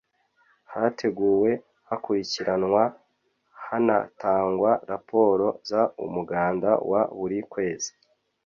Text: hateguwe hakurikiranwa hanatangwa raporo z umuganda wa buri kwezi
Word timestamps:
hateguwe 0.73 1.51
hakurikiranwa 1.89 2.83
hanatangwa 3.65 4.71
raporo 4.91 5.47
z 5.69 5.71
umuganda 6.05 6.69
wa 6.91 7.01
buri 7.17 7.39
kwezi 7.51 7.91